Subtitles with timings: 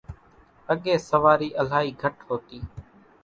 [0.71, 2.59] اڳيَ سوارِي الائِي گھٽ هوتِي۔